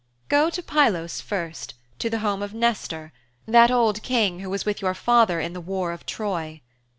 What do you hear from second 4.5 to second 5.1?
with your